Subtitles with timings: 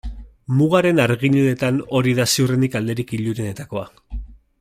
[0.59, 3.85] Mugaren argi-ilunetan hori da ziurrenik alderik ilunenetakoa.